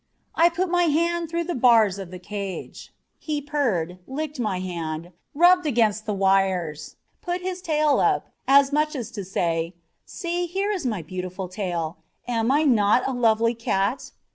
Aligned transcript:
I 0.33 0.49
put 0.49 0.67
my 0.67 0.85
hand 0.85 1.29
through 1.29 1.43
the 1.43 1.53
bars 1.53 1.99
of 1.99 2.09
the 2.09 2.17
cage. 2.17 2.91
He 3.19 3.39
purred, 3.39 3.99
licked 4.07 4.39
my 4.39 4.59
hand, 4.59 5.11
rubbed 5.35 5.67
against 5.67 6.07
the 6.07 6.13
wires, 6.15 6.95
put 7.21 7.41
his 7.41 7.61
tail 7.61 7.99
up, 7.99 8.31
as 8.47 8.73
much 8.73 8.95
as 8.95 9.11
to 9.11 9.23
say, 9.23 9.75
"See, 10.03 10.47
here 10.47 10.71
is 10.71 10.87
a 10.87 11.01
beautiful 11.03 11.47
tail; 11.47 11.97
am 12.27 12.51
I 12.51 12.63
not 12.63 13.07
a 13.07 13.13
lovely 13.13 13.53
cat?" 13.53 14.09